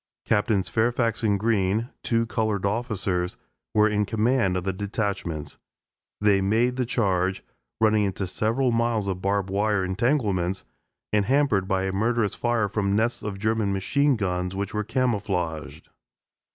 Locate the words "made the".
6.41-6.87